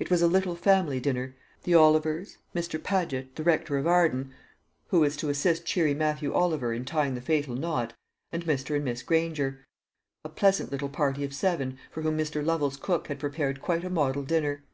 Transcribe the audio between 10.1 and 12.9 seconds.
a pleasant little party of seven, for whom Mr. Lovel's